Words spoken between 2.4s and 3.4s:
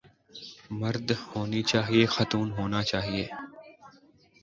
ہونا چاہئے